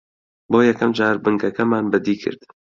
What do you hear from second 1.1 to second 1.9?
بنکەکەمان